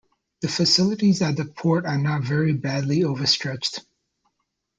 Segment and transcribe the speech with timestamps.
[0.39, 3.81] The facilities at the port are now very badly overstretched.